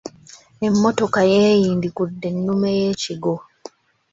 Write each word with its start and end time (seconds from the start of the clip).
Emmotoka 0.67 1.19
yeeeindiggudde 1.31 2.27
ennume 2.33 2.69
y'akigwo. 2.81 3.35